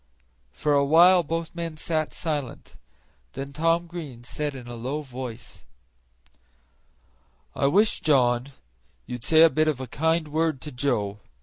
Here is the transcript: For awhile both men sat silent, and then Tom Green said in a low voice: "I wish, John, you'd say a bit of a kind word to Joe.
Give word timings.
For 0.51 0.73
awhile 0.73 1.21
both 1.21 1.53
men 1.53 1.77
sat 1.77 2.11
silent, 2.11 2.73
and 3.35 3.49
then 3.53 3.53
Tom 3.53 3.85
Green 3.85 4.23
said 4.23 4.55
in 4.55 4.67
a 4.67 4.73
low 4.73 5.03
voice: 5.03 5.63
"I 7.55 7.67
wish, 7.67 7.99
John, 7.99 8.47
you'd 9.05 9.23
say 9.23 9.43
a 9.43 9.49
bit 9.51 9.67
of 9.67 9.79
a 9.79 9.85
kind 9.85 10.29
word 10.29 10.59
to 10.61 10.71
Joe. 10.71 11.19